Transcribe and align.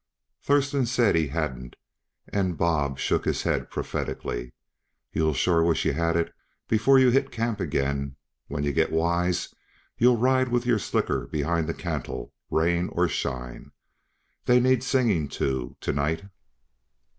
Thurston 0.41 0.87
said 0.87 1.13
he 1.13 1.27
hadn't, 1.27 1.75
and 2.27 2.57
Bob 2.57 2.97
shook 2.97 3.25
his 3.25 3.43
head 3.43 3.69
prophetically. 3.69 4.51
"You'll 5.13 5.35
sure 5.35 5.63
wish 5.63 5.85
yuh 5.85 5.93
had 5.93 6.15
it 6.15 6.33
before 6.67 6.97
yuh 6.97 7.11
hit 7.11 7.29
camp 7.29 7.59
again; 7.59 8.15
when 8.47 8.63
yuh 8.63 8.73
get 8.73 8.91
wise, 8.91 9.53
you'll 9.99 10.17
ride 10.17 10.47
with 10.47 10.65
your 10.65 10.79
slicker 10.79 11.27
behind 11.27 11.67
the 11.69 11.75
cantle, 11.75 12.33
rain 12.49 12.89
or 12.91 13.07
shine. 13.07 13.73
They'll 14.45 14.59
need 14.61 14.81
singing 14.81 15.27
to, 15.37 15.77
to 15.79 15.93
night." 15.93 16.23